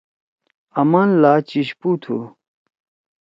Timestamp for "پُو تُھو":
1.79-2.17